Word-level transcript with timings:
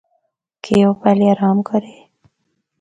کہ 0.63 0.75
او 0.85 0.91
پہلے 1.03 1.25
آرام 1.33 1.57
کرّے۔ 1.67 1.95